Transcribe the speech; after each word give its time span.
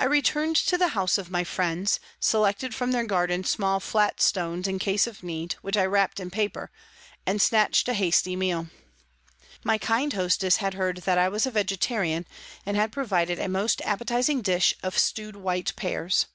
I 0.00 0.06
returned 0.06 0.56
to 0.56 0.76
the 0.76 0.88
house 0.88 1.16
of 1.16 1.30
my 1.30 1.44
friends, 1.44 2.00
selected 2.18 2.74
from 2.74 2.90
their 2.90 3.04
garden 3.06 3.44
small, 3.44 3.78
flat 3.78 4.20
stones 4.20 4.66
in 4.66 4.80
case 4.80 5.06
of 5.06 5.22
need, 5.22 5.52
which 5.62 5.76
I 5.76 5.84
wrapped 5.84 6.18
in 6.18 6.32
paper, 6.32 6.72
and 7.24 7.40
snatched 7.40 7.88
a 7.88 7.94
hasty 7.94 8.34
meal. 8.34 8.66
My 9.62 9.78
kind 9.78 10.14
hostess 10.14 10.56
had 10.56 10.74
heard 10.74 10.96
that 11.04 11.16
I 11.16 11.28
was 11.28 11.46
a 11.46 11.52
vegetarian, 11.52 12.26
and 12.66 12.76
had 12.76 12.90
provided 12.90 13.38
a 13.38 13.48
most 13.48 13.80
appetising 13.82 14.42
dish 14.42 14.74
of 14.82 14.98
stewed 14.98 15.36
white 15.36 15.76
pears. 15.76 16.26